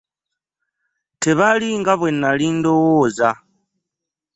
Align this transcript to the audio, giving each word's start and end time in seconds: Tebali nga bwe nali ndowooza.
Tebali 1.21 1.69
nga 1.79 1.93
bwe 1.99 2.09
nali 2.13 2.47
ndowooza. 2.57 3.29